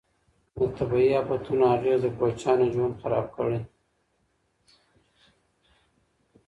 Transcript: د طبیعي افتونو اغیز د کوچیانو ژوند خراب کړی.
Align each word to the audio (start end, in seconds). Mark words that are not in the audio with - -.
د 0.57 0.59
طبیعي 0.77 1.11
افتونو 1.21 1.63
اغیز 1.75 1.99
د 2.03 2.07
کوچیانو 2.17 2.65
ژوند 2.73 2.99
خراب 3.01 3.27
کړی. 3.35 3.59